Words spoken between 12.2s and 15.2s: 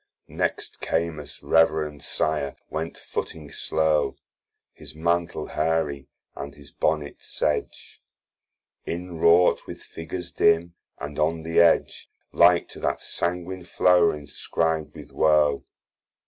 Like to that sanguine flower inscrib'd with